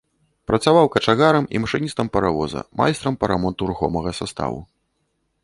[0.51, 4.59] Працаваў качагарам і машыністам паравоза, майстрам па рамонту рухомага саставу.